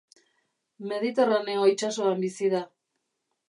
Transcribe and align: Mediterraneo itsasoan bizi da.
Mediterraneo 0.93 1.67
itsasoan 1.75 2.27
bizi 2.27 2.53
da. 2.59 2.67